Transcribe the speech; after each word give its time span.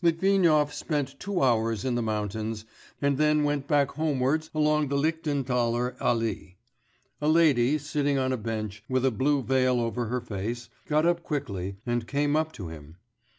Litvinov 0.00 0.72
spent 0.72 1.20
two 1.20 1.42
hours 1.42 1.84
in 1.84 1.96
the 1.96 2.02
mountains, 2.02 2.64
and 3.02 3.18
then 3.18 3.44
went 3.44 3.68
back 3.68 3.90
homewards 3.90 4.48
along 4.54 4.88
the 4.88 4.96
Lichtenthaler 4.96 5.96
Allee.... 6.00 6.56
A 7.20 7.28
lady, 7.28 7.76
sitting 7.76 8.16
on 8.16 8.32
a 8.32 8.38
bench, 8.38 8.82
with 8.88 9.04
a 9.04 9.10
blue 9.10 9.42
veil 9.42 9.78
over 9.82 10.06
her 10.06 10.22
face, 10.22 10.70
got 10.86 11.04
up 11.04 11.22
quickly, 11.22 11.76
and 11.84 12.08
came 12.08 12.36
up 12.36 12.52
to 12.52 12.68
him.... 12.68 12.96